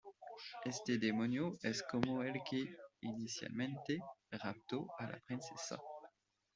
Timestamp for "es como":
1.61-2.23